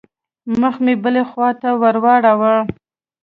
[0.59, 2.55] مخ مې بلې خوا ته واړاوه.